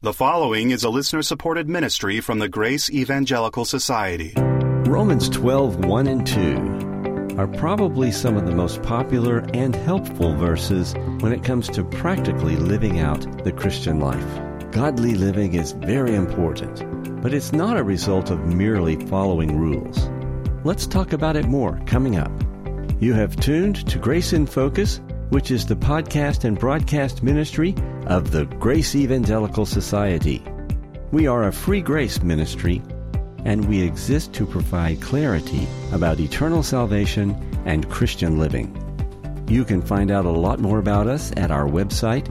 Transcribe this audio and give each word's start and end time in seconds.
The 0.00 0.12
following 0.12 0.70
is 0.70 0.84
a 0.84 0.90
listener 0.90 1.22
supported 1.22 1.68
ministry 1.68 2.20
from 2.20 2.38
the 2.38 2.48
Grace 2.48 2.88
Evangelical 2.88 3.64
Society. 3.64 4.32
Romans 4.36 5.28
12, 5.28 5.86
1 5.86 6.06
and 6.06 6.24
2 6.24 7.34
are 7.36 7.48
probably 7.48 8.12
some 8.12 8.36
of 8.36 8.46
the 8.46 8.54
most 8.54 8.80
popular 8.84 9.38
and 9.54 9.74
helpful 9.74 10.36
verses 10.36 10.94
when 11.18 11.32
it 11.32 11.42
comes 11.42 11.68
to 11.70 11.82
practically 11.82 12.54
living 12.54 13.00
out 13.00 13.42
the 13.42 13.50
Christian 13.50 13.98
life. 13.98 14.24
Godly 14.70 15.16
living 15.16 15.54
is 15.54 15.72
very 15.72 16.14
important, 16.14 17.20
but 17.20 17.34
it's 17.34 17.52
not 17.52 17.76
a 17.76 17.82
result 17.82 18.30
of 18.30 18.46
merely 18.46 19.04
following 19.06 19.58
rules. 19.58 20.08
Let's 20.62 20.86
talk 20.86 21.12
about 21.12 21.34
it 21.34 21.46
more 21.46 21.80
coming 21.86 22.14
up. 22.14 22.30
You 23.00 23.14
have 23.14 23.34
tuned 23.34 23.84
to 23.88 23.98
Grace 23.98 24.32
in 24.32 24.46
Focus 24.46 25.00
which 25.30 25.50
is 25.50 25.66
the 25.66 25.76
podcast 25.76 26.44
and 26.44 26.58
broadcast 26.58 27.22
ministry 27.22 27.74
of 28.06 28.30
the 28.30 28.46
Grace 28.46 28.94
Evangelical 28.94 29.66
Society. 29.66 30.42
We 31.12 31.26
are 31.26 31.44
a 31.44 31.52
free 31.52 31.80
grace 31.80 32.22
ministry, 32.22 32.82
and 33.44 33.68
we 33.68 33.82
exist 33.82 34.32
to 34.34 34.46
provide 34.46 35.02
clarity 35.02 35.66
about 35.92 36.20
eternal 36.20 36.62
salvation 36.62 37.36
and 37.66 37.90
Christian 37.90 38.38
living. 38.38 38.74
You 39.48 39.64
can 39.64 39.82
find 39.82 40.10
out 40.10 40.24
a 40.24 40.30
lot 40.30 40.60
more 40.60 40.78
about 40.78 41.06
us 41.06 41.32
at 41.36 41.50
our 41.50 41.66
website, 41.66 42.26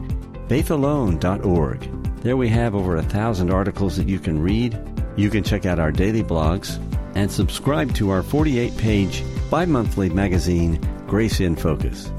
faithalone.org. 0.47 2.21
There 2.21 2.37
we 2.37 2.49
have 2.49 2.75
over 2.75 2.95
a 2.95 3.03
thousand 3.03 3.51
articles 3.51 3.95
that 3.97 4.07
you 4.07 4.19
can 4.19 4.41
read. 4.41 4.77
You 5.15 5.29
can 5.29 5.43
check 5.43 5.65
out 5.65 5.79
our 5.79 5.91
daily 5.91 6.23
blogs 6.23 6.77
and 7.15 7.31
subscribe 7.31 7.93
to 7.95 8.09
our 8.09 8.21
48 8.21 8.77
page 8.77 9.23
bi 9.49 9.65
monthly 9.65 10.09
magazine, 10.09 10.79
Grace 11.07 11.39
in 11.39 11.55
Focus. 11.55 12.11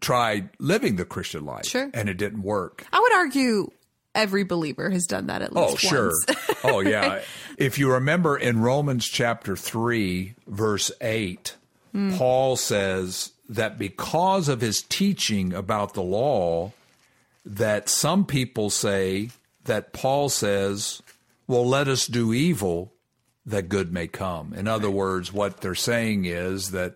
tried 0.00 0.50
living 0.58 0.96
the 0.96 1.04
Christian 1.04 1.44
life. 1.44 1.66
Sure. 1.66 1.90
And 1.94 2.08
it 2.08 2.14
didn't 2.16 2.42
work. 2.42 2.84
I 2.92 2.98
would 3.00 3.12
argue 3.12 3.70
every 4.14 4.44
believer 4.44 4.90
has 4.90 5.06
done 5.06 5.26
that 5.26 5.42
at 5.42 5.52
oh, 5.54 5.70
least 5.70 5.84
Oh, 5.84 5.88
sure. 5.88 6.12
oh, 6.64 6.80
yeah. 6.80 7.20
If 7.56 7.78
you 7.78 7.92
remember 7.92 8.36
in 8.36 8.60
Romans 8.60 9.06
chapter 9.06 9.56
3, 9.56 10.34
verse 10.46 10.90
8, 11.00 11.56
Paul 12.16 12.56
says 12.56 13.32
that 13.48 13.78
because 13.78 14.48
of 14.48 14.60
his 14.60 14.82
teaching 14.82 15.52
about 15.52 15.94
the 15.94 16.02
law, 16.02 16.72
that 17.44 17.88
some 17.88 18.24
people 18.24 18.70
say 18.70 19.30
that 19.64 19.92
Paul 19.92 20.28
says, 20.28 21.02
well, 21.46 21.66
let 21.66 21.88
us 21.88 22.06
do 22.06 22.32
evil 22.32 22.92
that 23.44 23.68
good 23.68 23.92
may 23.92 24.06
come. 24.06 24.52
In 24.54 24.68
other 24.68 24.90
words, 24.90 25.32
what 25.32 25.60
they're 25.60 25.74
saying 25.74 26.26
is 26.26 26.70
that, 26.70 26.94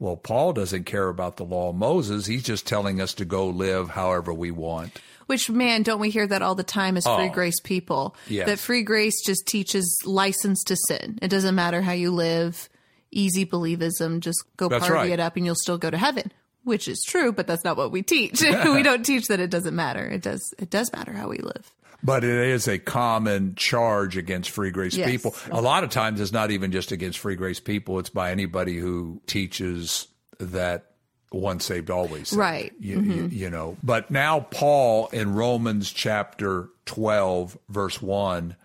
well, 0.00 0.16
Paul 0.16 0.52
doesn't 0.54 0.84
care 0.84 1.08
about 1.08 1.36
the 1.36 1.44
law 1.44 1.68
of 1.70 1.76
Moses. 1.76 2.26
He's 2.26 2.42
just 2.42 2.66
telling 2.66 3.00
us 3.00 3.14
to 3.14 3.24
go 3.24 3.46
live 3.46 3.90
however 3.90 4.32
we 4.34 4.50
want. 4.50 4.98
Which 5.26 5.48
man, 5.48 5.84
don't 5.84 6.00
we 6.00 6.10
hear 6.10 6.26
that 6.26 6.42
all 6.42 6.56
the 6.56 6.64
time 6.64 6.96
as 6.96 7.04
free 7.04 7.28
Oh. 7.28 7.32
grace 7.32 7.60
people? 7.60 8.16
Yes. 8.26 8.46
That 8.46 8.58
free 8.58 8.82
grace 8.82 9.22
just 9.24 9.46
teaches 9.46 9.96
license 10.04 10.64
to 10.64 10.76
sin. 10.88 11.20
It 11.22 11.28
doesn't 11.28 11.54
matter 11.54 11.80
how 11.82 11.92
you 11.92 12.10
live. 12.10 12.68
Easy 13.12 13.46
believism, 13.46 14.18
just 14.20 14.42
go 14.56 14.68
That's 14.68 14.86
party 14.88 14.94
right. 14.94 15.10
it 15.10 15.20
up 15.20 15.36
and 15.36 15.44
you'll 15.46 15.54
still 15.54 15.78
go 15.78 15.90
to 15.90 15.96
heaven. 15.98 16.32
Which 16.64 16.88
is 16.88 17.02
true, 17.06 17.32
but 17.32 17.46
that's 17.46 17.64
not 17.64 17.76
what 17.76 17.92
we 17.92 18.02
teach. 18.02 18.42
we 18.64 18.82
don't 18.82 19.04
teach 19.04 19.28
that 19.28 19.38
it 19.40 19.50
doesn't 19.50 19.74
matter. 19.76 20.04
It 20.06 20.22
does 20.22 20.42
it 20.58 20.70
does 20.70 20.92
matter 20.92 21.12
how 21.12 21.28
we 21.28 21.38
live. 21.38 21.72
But 22.02 22.24
it 22.24 22.48
is 22.48 22.66
a 22.68 22.78
common 22.78 23.54
charge 23.56 24.16
against 24.16 24.50
free 24.50 24.70
grace 24.70 24.96
Yes. 24.96 25.10
people. 25.10 25.34
A 25.50 25.60
lot 25.60 25.84
of 25.84 25.90
times 25.90 26.20
it's 26.20 26.32
not 26.32 26.50
even 26.50 26.72
just 26.72 26.92
against 26.92 27.18
free 27.18 27.36
grace 27.36 27.60
people, 27.60 27.98
it's 27.98 28.10
by 28.10 28.30
anybody 28.30 28.78
who 28.78 29.20
teaches 29.26 30.08
that 30.38 30.86
once 31.32 31.64
saved, 31.64 31.90
always 31.90 32.28
saved. 32.28 32.40
Right. 32.40 32.72
You, 32.80 32.98
mm-hmm. 32.98 33.10
you, 33.12 33.26
you 33.26 33.50
know. 33.50 33.76
But 33.82 34.10
now, 34.10 34.40
Paul 34.40 35.08
in 35.12 35.34
Romans 35.34 35.92
chapter 35.92 36.70
12, 36.86 37.56
verse 37.68 38.02
1, 38.02 38.56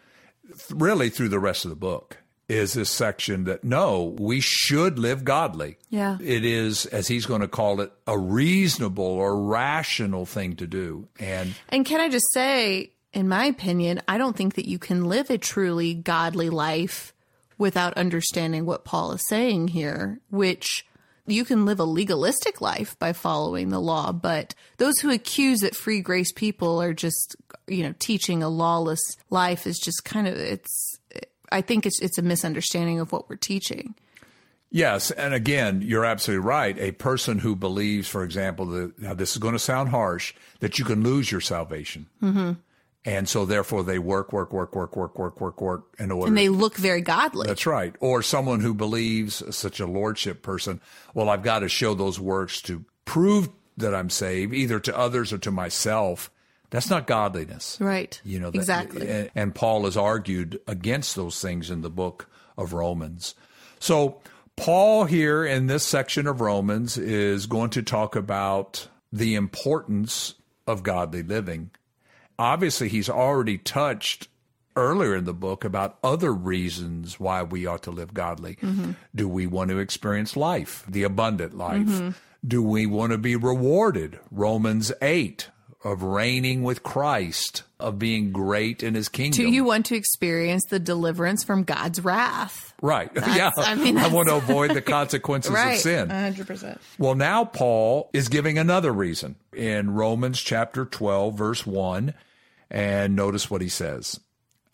really 0.71 1.09
through 1.09 1.29
the 1.29 1.39
rest 1.39 1.65
of 1.65 1.69
the 1.69 1.75
book, 1.75 2.17
is 2.47 2.73
this 2.73 2.89
section 2.91 3.45
that 3.45 3.63
no, 3.63 4.15
we 4.19 4.39
should 4.39 4.99
live 4.99 5.23
godly. 5.25 5.77
Yeah. 5.89 6.17
It 6.21 6.45
is, 6.45 6.85
as 6.87 7.07
he's 7.07 7.25
going 7.25 7.41
to 7.41 7.47
call 7.47 7.81
it, 7.81 7.91
a 8.05 8.17
reasonable 8.17 9.03
or 9.03 9.43
rational 9.43 10.25
thing 10.25 10.55
to 10.57 10.67
do. 10.67 11.07
And 11.19 11.55
And 11.69 11.85
can 11.85 11.99
I 12.01 12.09
just 12.09 12.31
say, 12.33 12.91
in 13.15 13.27
my 13.27 13.45
opinion, 13.45 14.01
I 14.07 14.17
don't 14.17 14.35
think 14.35 14.55
that 14.55 14.67
you 14.67 14.77
can 14.77 15.05
live 15.05 15.29
a 15.29 15.37
truly 15.37 15.93
godly 15.93 16.49
life 16.49 17.13
without 17.57 17.97
understanding 17.97 18.65
what 18.65 18.83
Paul 18.83 19.13
is 19.13 19.23
saying 19.29 19.69
here, 19.69 20.19
which 20.29 20.85
you 21.25 21.45
can 21.45 21.65
live 21.65 21.79
a 21.79 21.85
legalistic 21.85 22.61
life 22.61 22.99
by 22.99 23.13
following 23.13 23.69
the 23.69 23.79
law, 23.79 24.11
but 24.11 24.53
those 24.77 24.99
who 24.99 25.09
accuse 25.09 25.61
that 25.61 25.75
free 25.75 26.01
grace 26.01 26.31
people 26.31 26.81
are 26.81 26.93
just, 26.93 27.35
you 27.67 27.83
know, 27.83 27.95
teaching 27.97 28.43
a 28.43 28.49
lawless 28.49 29.01
life 29.29 29.65
is 29.65 29.79
just 29.79 30.05
kind 30.05 30.27
of 30.27 30.35
it's 30.35 30.99
I 31.51 31.61
think 31.61 31.85
it's 31.85 31.99
it's 32.01 32.17
a 32.17 32.21
misunderstanding 32.21 32.99
of 32.99 33.11
what 33.11 33.29
we're 33.29 33.37
teaching. 33.37 33.95
Yes, 34.69 35.09
and 35.11 35.33
again, 35.33 35.81
you're 35.81 36.03
absolutely 36.03 36.45
right. 36.45 36.77
A 36.77 36.91
person 36.91 37.39
who 37.39 37.55
believes, 37.55 38.09
for 38.09 38.23
example, 38.23 38.65
that 38.65 38.99
now 38.99 39.13
this 39.13 39.31
is 39.31 39.37
going 39.37 39.53
to 39.53 39.59
sound 39.59 39.89
harsh, 39.89 40.33
that 40.59 40.77
you 40.77 40.83
can 40.83 41.01
lose 41.01 41.31
your 41.31 41.39
salvation, 41.39 42.07
mm-hmm. 42.21 42.53
And 43.05 43.29
so 43.29 43.45
therefore 43.45 43.83
they 43.83 43.99
work, 43.99 44.33
work, 44.33 44.51
work, 44.51 44.75
work, 44.75 44.95
work, 44.95 45.17
work, 45.17 45.39
work, 45.39 45.61
work 45.61 45.83
in 45.99 46.11
order. 46.11 46.27
And 46.27 46.37
they 46.37 46.49
look 46.49 46.75
very 46.75 47.01
godly. 47.01 47.47
That's 47.47 47.67
right. 47.67 47.95
Or 47.99 48.23
someone 48.23 48.61
who 48.61 48.73
believes 48.73 49.43
such 49.55 49.79
a 49.79 49.85
lordship 49.85 50.41
person. 50.41 50.81
Well, 51.13 51.29
I've 51.29 51.43
got 51.43 51.59
to 51.59 51.69
show 51.69 51.93
those 51.93 52.19
works 52.19 52.61
to 52.63 52.83
prove 53.05 53.49
that 53.77 53.93
I'm 53.93 54.09
saved, 54.09 54.53
either 54.53 54.79
to 54.79 54.97
others 54.97 55.31
or 55.31 55.37
to 55.39 55.51
myself. 55.51 56.31
That's 56.71 56.89
not 56.89 57.05
godliness. 57.05 57.77
Right. 57.79 58.19
You 58.25 58.39
know, 58.39 58.49
that- 58.49 58.57
exactly. 58.57 59.07
And, 59.07 59.29
and 59.35 59.55
Paul 59.55 59.85
has 59.85 59.95
argued 59.95 60.59
against 60.67 61.15
those 61.15 61.39
things 61.39 61.69
in 61.69 61.81
the 61.81 61.91
book 61.91 62.27
of 62.57 62.73
Romans. 62.73 63.35
So, 63.79 64.19
Paul 64.57 65.03
here 65.03 65.45
in 65.45 65.67
this 65.67 65.83
section 65.83 66.27
of 66.27 66.39
Romans 66.39 66.97
is 66.97 67.45
going 67.45 67.71
to 67.71 67.83
talk 67.83 68.15
about 68.15 68.87
the 69.11 69.35
importance 69.35 70.35
of 70.65 70.81
godly 70.81 71.23
living. 71.23 71.71
Obviously, 72.37 72.89
he's 72.89 73.09
already 73.09 73.57
touched 73.57 74.27
earlier 74.75 75.15
in 75.15 75.25
the 75.25 75.33
book 75.33 75.63
about 75.63 75.97
other 76.03 76.33
reasons 76.33 77.19
why 77.19 77.43
we 77.43 77.65
ought 77.65 77.83
to 77.83 77.91
live 77.91 78.13
godly. 78.13 78.55
Mm-hmm. 78.55 78.91
Do 79.13 79.27
we 79.27 79.47
want 79.47 79.69
to 79.69 79.79
experience 79.79 80.35
life, 80.35 80.83
the 80.87 81.03
abundant 81.03 81.57
life? 81.57 81.87
Mm-hmm. 81.87 82.09
Do 82.45 82.61
we 82.61 82.85
want 82.85 83.11
to 83.11 83.17
be 83.17 83.35
rewarded? 83.35 84.19
Romans 84.31 84.91
8 85.01 85.49
of 85.85 86.01
reigning 86.01 86.63
with 86.63 86.81
Christ, 86.81 87.61
of 87.79 87.99
being 87.99 88.31
great 88.31 88.81
in 88.81 88.95
his 88.95 89.07
kingdom. 89.07 89.45
Do 89.45 89.51
you 89.51 89.63
want 89.63 89.85
to 89.85 89.95
experience 89.95 90.65
the 90.67 90.79
deliverance 90.79 91.43
from 91.43 91.63
God's 91.63 92.03
wrath? 92.03 92.73
Right. 92.81 93.11
yeah. 93.15 93.51
I 93.55 93.75
mean, 93.75 93.95
I 93.97 94.07
want 94.07 94.27
to 94.27 94.35
avoid 94.35 94.71
the 94.71 94.81
consequences 94.81 95.51
right. 95.51 95.73
of 95.73 95.79
sin. 95.79 96.09
100%. 96.09 96.79
Well, 96.97 97.13
now 97.13 97.45
Paul 97.45 98.09
is 98.13 98.29
giving 98.29 98.57
another 98.57 98.91
reason 98.91 99.35
in 99.53 99.93
Romans 99.93 100.41
chapter 100.41 100.85
12, 100.85 101.37
verse 101.37 101.67
1. 101.67 102.15
And 102.69 103.15
notice 103.15 103.49
what 103.49 103.61
he 103.61 103.69
says 103.69 104.19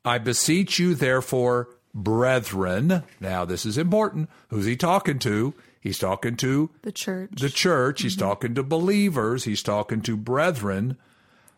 I 0.04 0.18
beseech 0.18 0.80
you, 0.80 0.96
therefore, 0.96 1.70
brethren. 1.94 3.04
Now, 3.20 3.46
this 3.46 3.66
is 3.66 3.78
important. 3.78 4.30
Who's 4.50 4.66
he 4.66 4.76
talking 4.76 5.20
to? 5.20 5.54
He's 5.80 5.98
talking 5.98 6.36
to 6.38 6.70
the 6.84 6.92
church. 6.92 7.32
The 7.40 7.50
church. 7.50 8.04
He's 8.04 8.16
mm-hmm. 8.16 8.28
talking 8.28 8.56
to 8.56 8.64
believers. 8.64 9.44
He's 9.44 9.64
talking 9.64 10.02
to 10.04 10.16
brethren. 10.16 10.98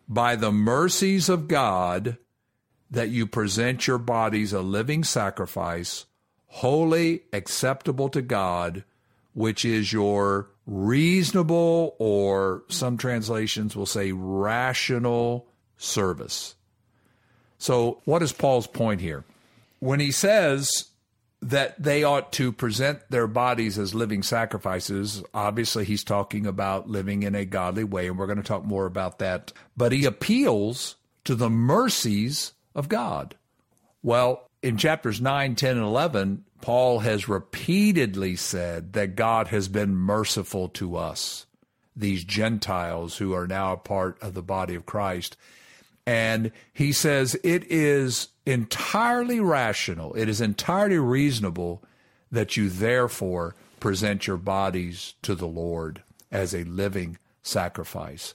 By 0.08 0.36
the 0.36 0.52
mercies 0.52 1.30
of 1.30 1.48
God, 1.48 2.18
that 2.90 3.10
you 3.10 3.26
present 3.26 3.88
your 3.88 3.98
bodies 3.98 4.54
a 4.54 4.62
living 4.62 5.04
sacrifice, 5.04 6.06
holy, 6.48 7.24
acceptable 7.34 8.08
to 8.10 8.22
God, 8.22 8.84
which 9.34 9.66
is 9.66 9.92
your 9.92 10.50
reasonable, 10.66 11.96
or 12.00 12.64
some 12.70 12.98
translations 12.98 13.76
will 13.76 13.86
say 13.86 14.12
rational 14.12 15.48
service. 15.78 16.56
So, 17.58 18.02
what 18.06 18.22
is 18.22 18.34
Paul's 18.34 18.68
point 18.68 19.02
here? 19.02 19.24
When 19.80 20.00
he 20.00 20.12
says 20.12 20.90
that 21.44 21.82
they 21.82 22.04
ought 22.04 22.32
to 22.32 22.52
present 22.52 23.00
their 23.10 23.28
bodies 23.28 23.78
as 23.78 23.94
living 23.94 24.24
sacrifices. 24.24 25.22
Obviously, 25.34 25.84
he's 25.84 26.04
talking 26.04 26.46
about 26.46 26.90
living 26.90 27.24
in 27.24 27.36
a 27.36 27.46
godly 27.46 27.84
way, 27.84 28.08
and 28.08 28.18
we're 28.18 28.28
going 28.28 28.38
to 28.38 28.44
talk 28.44 28.64
more 28.64 28.86
about 28.86 29.20
that. 29.20 29.52
But 29.76 29.92
he 29.92 30.06
appeals 30.06 30.96
to 31.26 31.36
the 31.36 31.50
mercies 31.50 32.54
of 32.74 32.88
God. 32.88 33.36
Well, 34.02 34.50
in 34.62 34.78
chapters 34.78 35.20
9, 35.20 35.56
10, 35.56 35.78
and 35.78 35.86
11, 35.86 36.46
Paul 36.62 37.00
has 37.00 37.28
repeatedly 37.28 38.38
said 38.38 38.94
that 38.94 39.16
God 39.16 39.50
has 39.50 39.68
been 39.68 39.96
merciful 39.96 40.70
to 40.70 40.96
us, 40.96 41.46
these 41.94 42.24
Gentiles 42.24 43.18
who 43.18 43.34
are 43.34 43.48
now 43.48 43.74
a 43.74 43.78
part 43.78 44.18
of 44.22 44.34
the 44.34 44.42
body 44.42 44.76
of 44.76 44.86
Christ. 44.86 45.36
And 46.06 46.52
he 46.74 46.92
says 46.92 47.36
it 47.44 47.64
is 47.72 48.30
entirely 48.46 49.40
rational, 49.40 50.14
it 50.16 50.28
is 50.28 50.42
entirely 50.42 50.98
reasonable 50.98 51.84
that 52.32 52.58
you 52.58 52.70
therefore 52.70 53.56
present 53.80 54.28
your 54.28 54.38
bodies 54.38 55.14
to 55.22 55.36
the 55.36 55.48
Lord 55.48 56.04
as 56.32 56.54
a 56.54 56.64
living 56.64 57.18
sacrifice. 57.42 58.34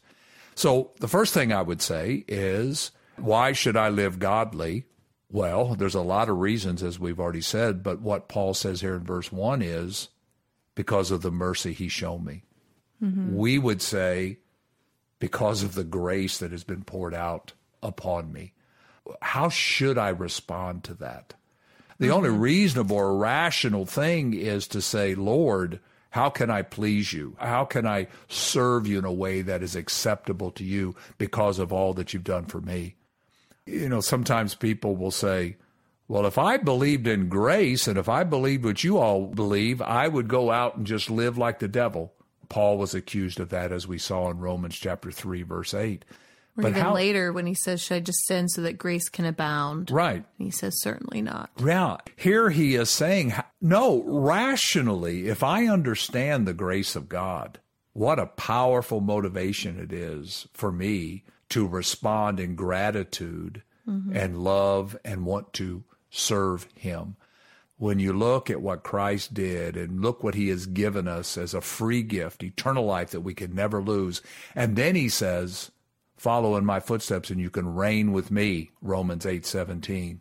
So 0.54 0.92
the 1.00 1.08
first 1.08 1.34
thing 1.34 1.52
I 1.52 1.62
would 1.62 1.82
say 1.82 2.24
is, 2.26 2.90
why 3.16 3.52
should 3.52 3.76
I 3.76 3.88
live 3.88 4.18
godly? 4.18 4.84
Well, 5.30 5.74
there's 5.74 5.94
a 5.94 6.00
lot 6.00 6.28
of 6.28 6.38
reasons, 6.38 6.82
as 6.82 6.98
we've 6.98 7.20
already 7.20 7.42
said, 7.42 7.82
but 7.82 8.00
what 8.00 8.28
Paul 8.28 8.54
says 8.54 8.80
here 8.80 8.94
in 8.94 9.04
verse 9.04 9.30
1 9.30 9.60
is 9.60 10.08
because 10.74 11.10
of 11.10 11.22
the 11.22 11.30
mercy 11.30 11.72
he 11.72 11.88
showed 11.88 12.24
me. 12.24 12.44
Mm-hmm. 13.02 13.36
We 13.36 13.58
would 13.58 13.82
say, 13.82 14.38
because 15.18 15.62
of 15.62 15.74
the 15.74 15.84
grace 15.84 16.38
that 16.38 16.52
has 16.52 16.64
been 16.64 16.84
poured 16.84 17.14
out 17.14 17.52
upon 17.82 18.32
me. 18.32 18.52
How 19.22 19.48
should 19.48 19.98
I 19.98 20.08
respond 20.10 20.84
to 20.84 20.94
that? 20.94 21.34
The 21.98 22.06
mm-hmm. 22.06 22.14
only 22.14 22.30
reasonable 22.30 22.96
or 22.96 23.16
rational 23.16 23.86
thing 23.86 24.34
is 24.34 24.68
to 24.68 24.80
say, 24.80 25.14
Lord, 25.14 25.80
how 26.10 26.30
can 26.30 26.50
I 26.50 26.62
please 26.62 27.12
you? 27.12 27.36
How 27.38 27.64
can 27.64 27.86
I 27.86 28.08
serve 28.28 28.86
you 28.86 28.98
in 28.98 29.04
a 29.04 29.12
way 29.12 29.42
that 29.42 29.62
is 29.62 29.76
acceptable 29.76 30.50
to 30.52 30.64
you 30.64 30.94
because 31.18 31.58
of 31.58 31.72
all 31.72 31.94
that 31.94 32.12
you've 32.12 32.24
done 32.24 32.46
for 32.46 32.60
me? 32.60 32.96
You 33.66 33.88
know, 33.88 34.00
sometimes 34.00 34.54
people 34.54 34.96
will 34.96 35.10
say, 35.10 35.56
well, 36.06 36.24
if 36.24 36.38
I 36.38 36.56
believed 36.56 37.06
in 37.06 37.28
grace 37.28 37.86
and 37.86 37.98
if 37.98 38.08
I 38.08 38.24
believed 38.24 38.64
what 38.64 38.82
you 38.82 38.96
all 38.96 39.26
believe, 39.26 39.82
I 39.82 40.08
would 40.08 40.28
go 40.28 40.50
out 40.50 40.76
and 40.76 40.86
just 40.86 41.10
live 41.10 41.36
like 41.36 41.58
the 41.58 41.68
devil. 41.68 42.14
Paul 42.48 42.78
was 42.78 42.94
accused 42.94 43.40
of 43.40 43.50
that, 43.50 43.72
as 43.72 43.86
we 43.86 43.98
saw 43.98 44.30
in 44.30 44.38
Romans 44.38 44.76
chapter 44.76 45.10
3, 45.10 45.42
verse 45.42 45.74
8. 45.74 46.06
Or 46.58 46.62
but 46.62 46.70
even 46.70 46.82
how, 46.82 46.94
later 46.94 47.32
when 47.32 47.46
he 47.46 47.54
says, 47.54 47.80
Should 47.80 47.94
I 47.94 48.00
just 48.00 48.26
sin 48.26 48.48
so 48.48 48.62
that 48.62 48.78
grace 48.78 49.08
can 49.08 49.24
abound? 49.24 49.92
Right. 49.92 50.16
And 50.16 50.24
he 50.36 50.50
says, 50.50 50.80
Certainly 50.80 51.22
not. 51.22 51.50
Yeah. 51.64 51.98
Here 52.16 52.50
he 52.50 52.74
is 52.74 52.90
saying, 52.90 53.32
No, 53.60 54.02
rationally, 54.04 55.28
if 55.28 55.44
I 55.44 55.66
understand 55.66 56.46
the 56.46 56.54
grace 56.54 56.96
of 56.96 57.08
God, 57.08 57.60
what 57.92 58.18
a 58.18 58.26
powerful 58.26 59.00
motivation 59.00 59.78
it 59.78 59.92
is 59.92 60.48
for 60.52 60.72
me 60.72 61.24
to 61.50 61.66
respond 61.66 62.40
in 62.40 62.56
gratitude 62.56 63.62
mm-hmm. 63.88 64.14
and 64.14 64.42
love 64.42 64.96
and 65.04 65.24
want 65.24 65.52
to 65.54 65.84
serve 66.10 66.66
him. 66.74 67.16
When 67.76 68.00
you 68.00 68.12
look 68.12 68.50
at 68.50 68.60
what 68.60 68.82
Christ 68.82 69.34
did 69.34 69.76
and 69.76 70.02
look 70.02 70.24
what 70.24 70.34
he 70.34 70.48
has 70.48 70.66
given 70.66 71.06
us 71.06 71.38
as 71.38 71.54
a 71.54 71.60
free 71.60 72.02
gift, 72.02 72.42
eternal 72.42 72.84
life 72.84 73.10
that 73.10 73.20
we 73.20 73.34
can 73.34 73.54
never 73.54 73.80
lose. 73.80 74.20
And 74.56 74.74
then 74.74 74.96
he 74.96 75.08
says, 75.08 75.70
follow 76.18 76.56
in 76.56 76.66
my 76.66 76.80
footsteps 76.80 77.30
and 77.30 77.40
you 77.40 77.48
can 77.48 77.74
reign 77.74 78.12
with 78.12 78.30
me, 78.30 78.72
Romans 78.82 79.24
8:17. 79.24 80.20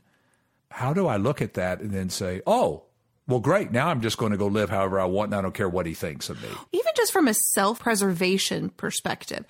How 0.71 0.93
do 0.93 1.07
I 1.07 1.17
look 1.17 1.41
at 1.41 1.55
that 1.55 1.81
and 1.81 1.91
then 1.91 2.09
say, 2.09 2.41
"Oh, 2.45 2.83
well 3.27 3.39
great, 3.39 3.71
now 3.71 3.87
I'm 3.87 4.01
just 4.01 4.17
going 4.17 4.31
to 4.31 4.37
go 4.37 4.47
live 4.47 4.69
however 4.69 4.99
I 4.99 5.05
want 5.05 5.29
and 5.29 5.35
I 5.35 5.41
don't 5.41 5.53
care 5.53 5.67
what 5.67 5.87
he 5.87 5.93
thinks 5.93 6.29
of 6.29 6.41
me." 6.41 6.49
Even 6.71 6.91
just 6.95 7.11
from 7.11 7.27
a 7.27 7.33
self-preservation 7.33 8.69
perspective, 8.69 9.45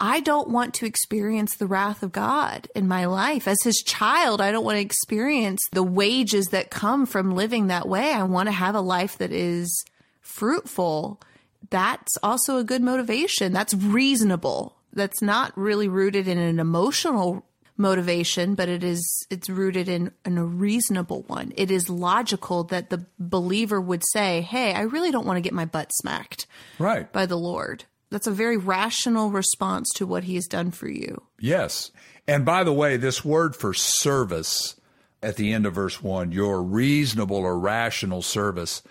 I 0.00 0.20
don't 0.20 0.48
want 0.48 0.72
to 0.74 0.86
experience 0.86 1.56
the 1.56 1.66
wrath 1.66 2.02
of 2.02 2.12
God 2.12 2.68
in 2.74 2.88
my 2.88 3.04
life. 3.04 3.46
As 3.46 3.62
his 3.62 3.82
child, 3.84 4.40
I 4.40 4.50
don't 4.50 4.64
want 4.64 4.76
to 4.76 4.82
experience 4.82 5.60
the 5.72 5.82
wages 5.82 6.46
that 6.46 6.70
come 6.70 7.04
from 7.04 7.34
living 7.34 7.66
that 7.66 7.86
way. 7.86 8.14
I 8.14 8.22
want 8.22 8.46
to 8.46 8.52
have 8.52 8.74
a 8.74 8.80
life 8.80 9.18
that 9.18 9.32
is 9.32 9.84
fruitful. 10.22 11.20
That's 11.68 12.16
also 12.22 12.56
a 12.56 12.64
good 12.64 12.80
motivation. 12.80 13.52
That's 13.52 13.74
reasonable 13.74 14.79
that's 14.92 15.22
not 15.22 15.56
really 15.56 15.88
rooted 15.88 16.28
in 16.28 16.38
an 16.38 16.58
emotional 16.58 17.44
motivation, 17.76 18.54
but 18.54 18.68
it 18.68 18.84
is 18.84 19.26
it's 19.30 19.48
rooted 19.48 19.88
in, 19.88 20.12
in 20.24 20.38
a 20.38 20.44
reasonable 20.44 21.22
one. 21.22 21.52
It 21.56 21.70
is 21.70 21.88
logical 21.88 22.64
that 22.64 22.90
the 22.90 23.06
believer 23.18 23.80
would 23.80 24.02
say, 24.12 24.42
"Hey, 24.42 24.74
I 24.74 24.82
really 24.82 25.10
don't 25.10 25.26
want 25.26 25.38
to 25.38 25.42
get 25.42 25.52
my 25.52 25.64
butt 25.64 25.90
smacked." 25.94 26.46
Right. 26.78 27.10
By 27.12 27.26
the 27.26 27.38
Lord. 27.38 27.84
That's 28.10 28.26
a 28.26 28.32
very 28.32 28.56
rational 28.56 29.30
response 29.30 29.88
to 29.94 30.06
what 30.06 30.24
he 30.24 30.34
has 30.34 30.46
done 30.46 30.72
for 30.72 30.88
you. 30.88 31.22
Yes. 31.38 31.92
And 32.26 32.44
by 32.44 32.64
the 32.64 32.72
way, 32.72 32.96
this 32.96 33.24
word 33.24 33.54
for 33.54 33.72
service 33.72 34.74
at 35.22 35.36
the 35.36 35.52
end 35.52 35.64
of 35.64 35.74
verse 35.74 36.02
1, 36.02 36.32
your 36.32 36.62
reasonable 36.62 37.36
or 37.36 37.58
rational 37.58 38.22
service, 38.22 38.82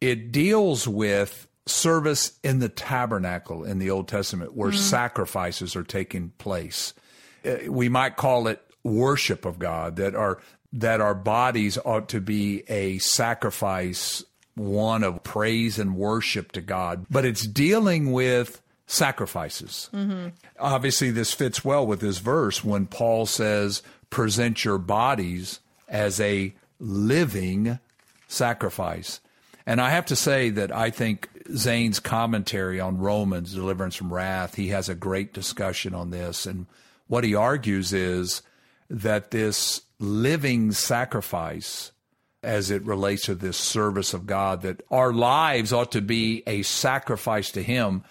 it 0.00 0.32
deals 0.32 0.86
with 0.86 1.47
service 1.68 2.38
in 2.42 2.58
the 2.58 2.68
tabernacle 2.68 3.64
in 3.64 3.78
the 3.78 3.90
Old 3.90 4.08
Testament 4.08 4.54
where 4.54 4.70
mm 4.70 4.78
sacrifices 4.78 5.74
are 5.76 5.82
taking 5.82 6.30
place. 6.38 6.94
Uh, 7.44 7.56
we 7.68 7.88
might 7.88 8.16
call 8.16 8.46
it 8.46 8.62
worship 8.84 9.44
of 9.44 9.58
God 9.58 9.96
that 9.96 10.14
our 10.14 10.38
that 10.72 11.00
our 11.00 11.14
bodies 11.14 11.78
ought 11.84 12.08
to 12.10 12.20
be 12.20 12.62
a 12.68 12.98
sacrifice 12.98 14.24
one 14.54 15.04
of 15.04 15.22
praise 15.22 15.78
and 15.78 15.96
worship 15.96 16.52
to 16.52 16.60
God, 16.60 17.06
but 17.10 17.24
it's 17.24 17.46
dealing 17.46 18.12
with 18.12 18.60
sacrifices. 18.86 19.88
Mm-hmm. 19.92 20.28
Obviously, 20.58 21.10
this 21.10 21.32
fits 21.32 21.64
well 21.64 21.86
with 21.86 22.00
this 22.00 22.18
verse 22.18 22.64
when 22.64 22.86
Paul 22.86 23.26
says, 23.26 23.82
present 24.10 24.64
your 24.64 24.78
bodies 24.78 25.60
as 25.88 26.20
a 26.20 26.54
living 26.80 27.78
sacrifice. 28.26 29.20
And 29.66 29.80
I 29.80 29.90
have 29.90 30.06
to 30.06 30.16
say 30.16 30.50
that 30.50 30.74
I 30.74 30.90
think 30.90 31.28
Zane's 31.54 32.00
commentary 32.00 32.80
on 32.80 32.98
Romans, 32.98 33.54
Deliverance 33.54 33.96
from 33.96 34.12
Wrath, 34.12 34.54
he 34.54 34.68
has 34.68 34.88
a 34.88 34.94
great 34.94 35.32
discussion 35.32 35.94
on 35.94 36.10
this. 36.10 36.46
And 36.46 36.66
what 37.06 37.24
he 37.24 37.34
argues 37.34 37.92
is 37.92 38.42
that 38.90 39.30
this 39.30 39.82
living 39.98 40.72
sacrifice, 40.72 41.92
as 42.42 42.70
it 42.70 42.84
relates 42.84 43.24
to 43.26 43.34
this 43.34 43.56
service 43.56 44.14
of 44.14 44.26
God, 44.26 44.62
that 44.62 44.82
our 44.90 45.12
lives 45.12 45.72
ought 45.72 45.92
to 45.92 46.00
be 46.00 46.42
a 46.46 46.62
sacrifice 46.62 47.50
to 47.52 47.62
Him. 47.62 48.04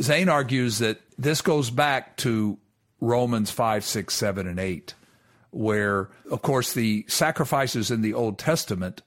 Zane 0.00 0.28
argues 0.28 0.78
that 0.78 1.00
this 1.16 1.42
goes 1.42 1.70
back 1.70 2.16
to 2.18 2.58
Romans 3.00 3.50
5, 3.50 3.84
6, 3.84 4.14
7, 4.14 4.46
and 4.46 4.58
8, 4.58 4.94
where, 5.50 6.08
of 6.30 6.42
course, 6.42 6.72
the 6.72 7.04
sacrifices 7.08 7.90
in 7.90 8.02
the 8.02 8.14
Old 8.14 8.38
Testament 8.38 9.02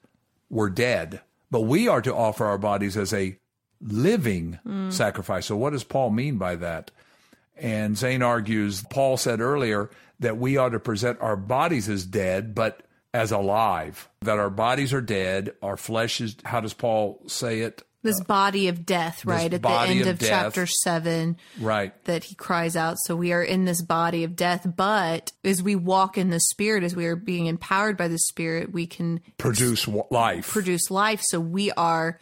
were 0.50 0.70
dead 0.70 1.22
but 1.52 1.62
we 1.62 1.88
are 1.88 2.02
to 2.02 2.14
offer 2.14 2.46
our 2.46 2.58
bodies 2.58 2.98
as 2.98 3.14
a 3.14 3.38
living 3.82 4.60
mm. 4.66 4.92
sacrifice. 4.92 5.46
So, 5.46 5.56
what 5.56 5.72
does 5.72 5.84
Paul 5.84 6.10
mean 6.10 6.38
by 6.38 6.56
that? 6.56 6.92
And 7.58 7.98
Zane 7.98 8.22
argues, 8.22 8.84
Paul 8.90 9.18
said 9.18 9.40
earlier 9.40 9.90
that 10.20 10.38
we 10.38 10.58
ought 10.58 10.70
to 10.70 10.80
present 10.80 11.22
our 11.22 11.36
bodies 11.36 11.88
as 11.90 12.06
dead, 12.06 12.54
but 12.56 12.82
as 13.14 13.32
alive. 13.32 14.10
That 14.22 14.40
our 14.40 14.50
bodies 14.50 14.94
are 14.94 15.02
dead, 15.02 15.54
our 15.62 15.78
flesh 15.78 16.20
is, 16.20 16.36
how 16.44 16.60
does 16.60 16.74
Paul 16.74 17.22
say 17.28 17.62
it? 17.62 17.84
This 18.04 18.22
body 18.22 18.68
of 18.68 18.86
death, 18.86 19.26
right? 19.26 19.52
At 19.52 19.64
the 19.64 19.70
end 19.70 20.02
of 20.02 20.08
of, 20.08 20.20
chapter 20.20 20.68
seven, 20.68 21.38
Right. 21.60 21.92
that 22.04 22.26
he 22.26 22.36
cries 22.36 22.76
out. 22.76 22.98
So 23.06 23.16
we 23.16 23.34
are 23.34 23.42
in 23.42 23.66
this 23.66 23.82
body 23.82 24.24
of 24.24 24.36
death, 24.36 24.68
but 24.76 25.32
as 25.44 25.64
we 25.64 25.76
walk 25.76 26.16
in 26.16 26.30
the 26.30 26.40
spirit, 26.40 26.84
as 26.84 26.96
we 26.96 27.08
are 27.08 27.16
being 27.16 27.48
empowered 27.48 27.98
by 27.98 28.08
the 28.08 28.20
spirit, 28.20 28.72
we 28.72 28.86
can 28.86 29.22
Produce 29.40 29.88
wa- 29.88 30.06
life. 30.12 30.48
produce 30.50 30.92
life. 30.92 31.22
So 31.24 31.40
we 31.40 31.72
are 31.72 32.20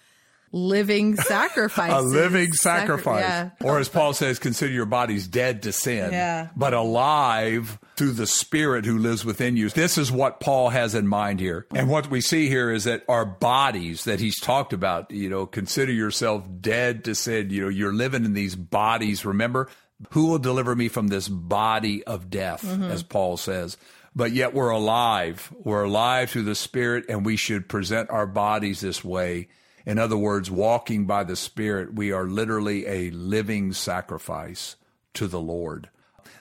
living 0.54 1.18
sacrifice. 1.18 1.92
a 1.94 2.02
living 2.02 2.54
Sacri- 2.54 2.88
sacrifice. 2.88 3.22
yeah. 3.22 3.50
Or 3.62 3.80
as 3.80 3.90
Paul 3.90 4.14
says, 4.14 4.40
consider 4.40 4.72
your 4.72 4.86
bodies 4.86 5.28
dead 5.28 5.64
to 5.64 5.74
sin, 5.74 6.12
Yeah. 6.14 6.50
but 6.56 6.74
alive 6.74 7.80
through 7.98 8.12
the 8.12 8.28
Spirit 8.28 8.86
who 8.86 9.00
lives 9.00 9.26
within 9.26 9.58
you. 9.58 9.70
This 9.70 9.98
is 9.98 10.12
what 10.12 10.40
Paul 10.40 10.70
has 10.70 10.96
in 10.96 11.08
mind 11.08 11.40
here. 11.40 11.66
And 11.74 11.90
what 11.90 12.10
we 12.10 12.22
see 12.22 12.48
here 12.48 12.72
is 12.72 12.86
that 12.86 13.04
our 13.10 13.26
bodies 13.26 14.06
that 14.06 14.20
he's 14.20 14.40
talked 14.40 14.74
about, 14.74 15.12
you 15.12 15.30
know, 15.30 15.46
consider 15.46 15.92
yourself 15.92 16.46
dead 16.62 17.04
to 17.06 17.16
sin. 17.16 17.50
You 17.50 17.64
know, 17.64 17.70
you're 17.70 17.94
living 17.94 18.24
in 18.24 18.34
these 18.34 18.56
bodies. 18.56 19.26
Remember, 19.26 19.70
who 20.12 20.28
will 20.28 20.40
deliver 20.40 20.76
me 20.76 20.88
from 20.88 21.08
this 21.08 21.28
body 21.28 22.04
of 22.04 22.30
death, 22.30 22.64
mm-hmm. 22.64 22.84
as 22.84 23.02
Paul 23.04 23.38
says? 23.38 23.76
But 24.16 24.32
yet 24.32 24.54
we're 24.54 24.70
alive. 24.70 25.52
We're 25.58 25.86
alive 25.86 26.30
through 26.30 26.44
the 26.44 26.54
Spirit, 26.56 27.06
and 27.10 27.26
we 27.26 27.38
should 27.38 27.68
present 27.68 28.12
our 28.12 28.28
bodies 28.28 28.80
this 28.82 29.04
way. 29.04 29.48
In 29.86 30.00
other 30.00 30.18
words, 30.18 30.50
walking 30.50 31.06
by 31.06 31.24
the 31.24 31.36
Spirit, 31.36 31.94
we 31.94 32.12
are 32.12 32.26
literally 32.26 32.86
a 32.88 33.10
living 33.12 33.74
sacrifice 33.74 34.76
to 35.14 35.28
the 35.28 35.42
Lord. 35.42 35.90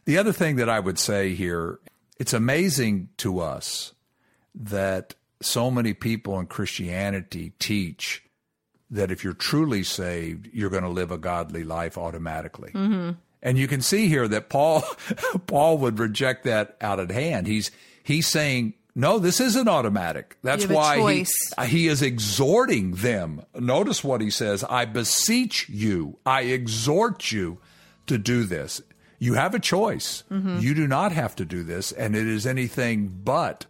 The 0.05 0.19
other 0.19 0.33
thing 0.33 0.57
that 0.57 0.69
I 0.69 0.81
would 0.81 0.99
say 0.99 1.35
here, 1.35 1.79
it's 2.19 2.33
amazing 2.33 3.09
to 3.19 3.41
us 3.41 3.93
that 4.55 5.15
so 5.41 5.71
many 5.71 5.95
people 5.95 6.39
in 6.39 6.47
Christianity 6.47 7.53
teach 7.59 8.23
that 8.91 9.11
if 9.11 9.25
you're 9.25 9.33
truly 9.33 9.83
saved, 9.83 10.49
you're 10.53 10.71
going 10.71 10.83
to 10.83 10.89
live 10.89 11.11
a 11.11 11.19
godly 11.19 11.65
life 11.65 11.97
automatically. 11.97 12.71
Mm-hmm. 12.73 13.13
And 13.43 13.59
you 13.59 13.67
can 13.67 13.81
see 13.81 14.07
here 14.07 14.29
that 14.29 14.49
Paul 14.49 14.85
Paul 15.47 15.79
would 15.79 15.99
reject 15.99 16.45
that 16.45 16.77
out 16.81 17.01
of 17.01 17.11
hand. 17.11 17.47
He's 17.47 17.71
he's 18.05 18.29
saying, 18.29 18.75
no, 18.95 19.19
this 19.19 19.41
isn't 19.41 19.69
automatic. 19.69 20.37
That's 20.43 20.65
You 20.65 20.69
have 20.69 20.77
a 20.77 21.03
why 21.03 21.25
he, 21.25 21.67
he 21.67 21.89
is 21.89 22.03
exhorting 22.03 22.93
them. 22.93 23.43
Notice 23.55 24.05
what 24.05 24.21
he 24.21 24.31
says, 24.31 24.65
I 24.65 24.85
beseech 24.85 25.69
you, 25.69 26.19
I 26.27 26.43
exhort 26.43 27.33
you 27.33 27.59
to 28.07 28.19
do 28.19 28.45
this. 28.45 28.83
You 29.19 29.35
have 29.35 29.55
a 29.55 29.61
choice. 29.61 30.25
Mm-hmm. 30.31 30.59
You 30.59 30.75
do 30.75 30.87
not 30.89 31.13
have 31.13 31.37
to 31.37 31.45
do 31.45 31.63
this, 31.63 31.93
and 31.93 32.17
it 32.17 32.27
is 32.27 32.47
anything 32.47 33.09
but 33.23 33.67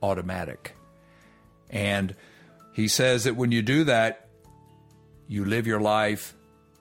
automatic. 0.00 0.76
And 1.68 2.14
he 2.72 2.88
says 2.88 3.24
that 3.24 3.36
when 3.36 3.52
you 3.52 3.62
do 3.62 3.84
that, 3.84 4.28
you 5.26 5.44
live 5.44 5.66
your 5.66 5.80
life 5.80 6.34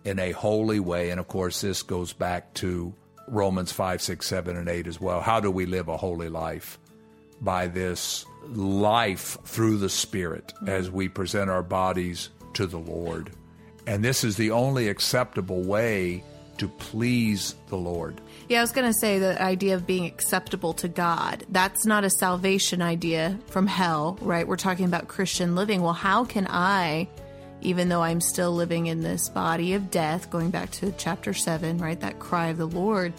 in 0.03 0.19
a 0.19 0.31
holy 0.31 0.79
way. 0.79 1.10
And 1.10 1.19
of 1.19 1.27
course, 1.27 1.62
this 1.62 1.83
goes 1.83 2.13
back 2.13 2.53
to 2.55 2.93
Romans 3.27 3.71
5, 3.71 4.01
6, 4.01 4.25
7, 4.25 4.57
and 4.57 4.67
8 4.67 4.88
as 4.88 5.00
well. 5.00 5.21
How 5.21 5.39
do 5.39 5.50
we 5.50 5.65
live 5.65 5.88
a 5.88 5.98
holy 5.98 6.29
life? 6.29 6.77
By 7.41 7.67
this 7.67 8.25
life 8.48 9.38
through 9.45 9.77
the 9.77 9.89
Spirit 9.89 10.53
as 10.67 10.91
we 10.91 11.10
present 11.10 11.50
our 11.50 11.63
bodies 11.63 12.29
to 12.53 12.67
the 12.67 12.77
Lord. 12.77 13.31
And 13.88 14.03
this 14.03 14.24
is 14.24 14.38
the 14.38 14.51
only 14.51 14.88
acceptable 14.89 15.63
way 15.63 16.24
to 16.57 16.67
please 16.67 17.55
the 17.69 17.75
Lord. 17.75 18.21
Yeah, 18.48 18.60
I 18.60 18.62
was 18.62 18.71
going 18.71 18.86
to 18.86 18.93
say 18.93 19.17
the 19.17 19.41
idea 19.41 19.74
of 19.74 19.88
being 19.88 20.05
acceptable 20.05 20.74
to 20.74 20.88
God. 20.88 21.43
That's 21.50 21.86
not 21.86 22.03
a 22.03 22.10
salvation 22.10 22.83
idea 22.83 23.39
from 23.48 23.65
hell, 23.65 24.19
right? 24.21 24.48
We're 24.48 24.57
talking 24.57 24.86
about 24.86 25.07
Christian 25.07 25.55
living. 25.55 25.81
Well, 25.81 25.93
how 25.93 26.25
can 26.25 26.45
I, 26.48 27.07
even 27.62 27.89
though 27.89 28.03
I'm 28.03 28.21
still 28.21 28.51
living 28.51 28.86
in 28.86 29.01
this 29.01 29.29
body 29.29 29.74
of 29.74 29.89
death, 29.89 30.29
going 30.29 30.51
back 30.51 30.69
to 30.71 30.91
chapter 30.91 31.33
7, 31.33 31.79
right? 31.79 32.00
That 32.00 32.19
cry 32.19 32.50
of 32.50 32.57
the 32.57 32.67
Lord, 32.67 33.13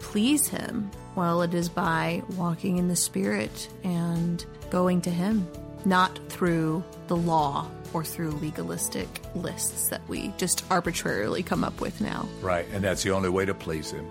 please 0.00 0.48
Him? 0.48 0.90
Well, 1.14 1.42
it 1.42 1.54
is 1.54 1.68
by 1.68 2.22
walking 2.36 2.78
in 2.78 2.88
the 2.88 2.96
Spirit 2.96 3.68
and 3.84 4.44
going 4.70 5.00
to 5.02 5.10
Him, 5.10 5.48
not 5.84 6.18
through 6.28 6.84
the 7.08 7.16
law 7.16 7.68
or 7.92 8.04
through 8.04 8.30
legalistic 8.32 9.08
lists 9.34 9.88
that 9.88 10.06
we 10.08 10.32
just 10.36 10.64
arbitrarily 10.70 11.42
come 11.42 11.64
up 11.64 11.80
with 11.80 12.00
now. 12.00 12.28
Right. 12.40 12.66
And 12.72 12.84
that's 12.84 13.02
the 13.02 13.10
only 13.10 13.30
way 13.30 13.44
to 13.46 13.54
please 13.54 13.90
Him. 13.90 14.06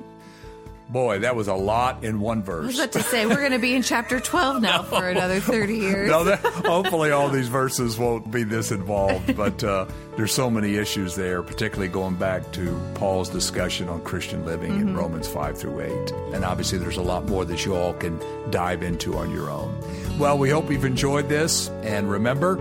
Boy, 0.90 1.20
that 1.20 1.36
was 1.36 1.50
a 1.50 1.54
lot 1.54 2.06
in 2.06 2.22
one 2.22 2.38
I 2.38 2.40
was 2.40 2.46
verse. 2.46 2.78
about 2.78 2.92
to 2.94 3.04
say 3.04 3.26
we're 3.26 3.36
going 3.36 3.52
to 3.52 3.60
be 3.60 3.76
in 3.76 3.82
chapter 3.82 4.22
12 4.22 4.62
now 4.62 4.84
for 4.84 5.08
another 5.10 5.42
30 5.42 5.76
years. 5.76 6.10
No, 6.10 6.24
that, 6.24 6.40
hopefully 6.40 7.12
all 7.12 7.28
these 7.30 7.50
verses 7.50 7.98
won't 7.98 8.32
be 8.32 8.44
this 8.44 8.72
involved, 8.72 9.36
but 9.36 9.62
uh, 9.66 9.86
there's 10.16 10.34
so 10.34 10.50
many 10.50 10.76
issues 10.78 11.16
there, 11.16 11.44
particularly 11.44 11.90
going 11.90 12.16
back 12.16 12.50
to 12.54 12.80
Paul's 12.96 13.30
discussion 13.30 13.90
on 13.90 14.02
Christian 14.04 14.46
living 14.46 14.80
in 14.80 14.96
Romans 14.96 15.28
5 15.28 15.58
through 15.58 15.82
8. 15.82 16.12
And 16.34 16.46
obviously 16.46 16.78
there's 16.78 16.98
a 16.98 17.02
lot 17.02 17.26
more 17.26 17.44
that 17.44 17.66
you 17.66 17.76
all 17.76 17.94
can 17.94 18.18
dive 18.50 18.82
into 18.82 19.18
on 19.18 19.30
your 19.32 19.50
own. 19.50 19.78
Well, 20.18 20.38
we 20.38 20.50
hope 20.50 20.72
you've 20.72 20.86
enjoyed 20.86 21.28
this, 21.28 21.68
and 21.84 22.10
remember, 22.10 22.56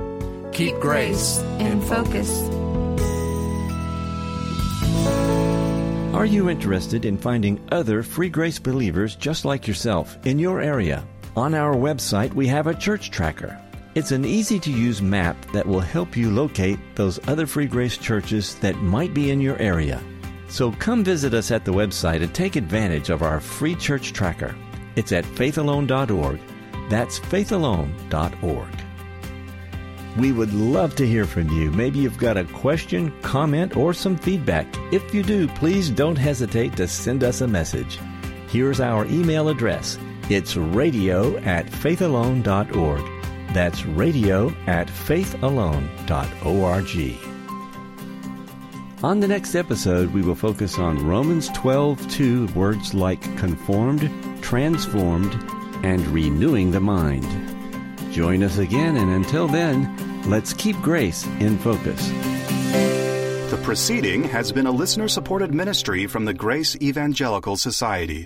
keep, 0.51 0.75
grace, 0.81 1.39
in 1.61 1.81
focus. 1.83 2.56
Are 6.17 6.25
you 6.25 6.49
interested 6.49 7.05
in 7.05 7.19
finding 7.19 7.61
other 7.71 8.03
free 8.03 8.31
grace 8.31 8.59
believers 8.59 9.17
just 9.17 9.45
like 9.45 9.69
yourself 9.69 10.17
in 10.25 10.39
your 10.39 10.63
area? 10.63 11.07
On 11.37 11.53
our 11.53 11.75
website, 11.75 12.33
we 12.33 12.47
have 12.47 12.69
a 12.69 12.75
church 12.75 13.11
tracker. 13.11 13.61
It's 13.95 14.13
an 14.13 14.25
easy 14.25 14.59
to 14.61 14.71
use 14.71 15.03
map 15.03 15.37
that 15.53 15.67
will 15.67 15.81
help 15.81 16.17
you 16.17 16.31
locate 16.31 16.79
those 16.95 17.21
other 17.29 17.47
free 17.47 17.67
grace 17.67 17.99
churches 17.99 18.55
that 18.61 18.77
might 18.77 19.13
be 19.13 19.31
in 19.31 19.43
your 19.43 19.59
area. 19.59 20.03
So 20.49 20.73
come 20.73 21.05
visit 21.05 21.35
us 21.35 21.51
at 21.51 21.67
the 21.67 21.75
website 21.75 22.23
and 22.23 22.35
take 22.35 22.57
advantage 22.57 23.11
of 23.11 23.21
our 23.21 23.39
free 23.39 23.75
church 23.75 24.15
tracker. 24.15 24.57
It's 24.97 25.13
at 25.13 25.27
faithalone.org. 25.27 26.41
That's 26.89 27.21
faithalone.org. 27.21 28.86
We 30.19 30.33
would 30.33 30.55
love 30.55 30.97
to 30.97 31.07
hear 31.07 31.27
from 31.27 31.51
you. 31.51 31.71
Maybe 31.71 31.99
you've 31.99 32.17
got 32.17 32.39
a 32.39 32.45
question, 32.45 33.13
comment, 33.21 33.77
or 33.77 33.93
some 33.93 34.17
feedback. 34.17 34.67
If 34.91 35.13
you 35.13 35.23
do, 35.23 35.47
please 35.49 35.91
don't 35.91 36.17
hesitate 36.17 36.75
to 36.77 36.89
send 36.89 37.23
us 37.23 37.43
a 37.43 37.49
message. 37.49 37.99
Here's 38.49 38.81
our 38.81 39.05
email 39.07 39.49
address 39.49 39.99
it's 40.31 40.57
radio 40.57 41.37
at 41.39 41.67
faithalone.org. 41.67 43.05
That's 43.53 43.85
radio 43.85 44.49
at 44.67 44.89
faithalone.org. 44.89 47.17
On 49.05 49.21
the 49.21 49.29
next 49.29 49.55
episode, 49.55 50.13
we 50.13 50.23
will 50.23 50.35
focus 50.35 50.79
on 50.79 51.07
Romans 51.07 51.51
12:2 51.51 52.55
words 52.55 52.95
like 52.95 53.21
conformed, 53.37 54.11
transformed, 54.43 55.35
and 55.85 56.05
renewing 56.09 56.71
the 56.71 56.81
mind. 56.81 57.56
Join 58.17 58.43
us 58.43 58.57
again, 58.57 58.97
and 58.97 59.13
until 59.13 59.47
then, 59.47 59.95
let's 60.25 60.55
keep 60.55 60.75
grace 60.77 61.27
in 61.39 61.59
focus. 61.59 62.09
The 63.51 63.61
proceeding 63.63 64.25
has 64.25 64.51
been 64.51 64.67
a 64.67 64.71
listener 64.71 65.07
supported 65.07 65.53
ministry 65.53 66.07
from 66.07 66.25
the 66.25 66.33
Grace 66.33 66.75
Evangelical 66.81 67.59
Society. 67.59 68.25